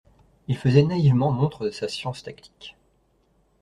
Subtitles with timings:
[0.47, 2.75] Il faisait naïvement montre de sa science tactique.